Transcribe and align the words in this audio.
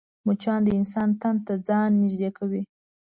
مچان 0.25 0.59
د 0.65 0.67
انسان 0.79 1.09
تن 1.21 1.35
ته 1.45 1.53
ځان 1.67 1.89
نږدې 2.01 2.29
کوي 2.37 2.61